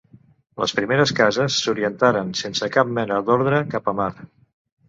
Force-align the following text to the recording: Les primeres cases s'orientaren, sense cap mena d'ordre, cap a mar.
Les 0.61 0.71
primeres 0.77 1.13
cases 1.19 1.57
s'orientaren, 1.65 2.33
sense 2.41 2.71
cap 2.79 2.91
mena 2.97 3.21
d'ordre, 3.29 3.61
cap 3.75 3.93
a 3.93 3.99
mar. 4.01 4.13